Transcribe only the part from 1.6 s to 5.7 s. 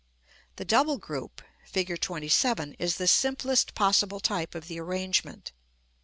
Fig. XXVII., is the simplest possible type of the arrangement.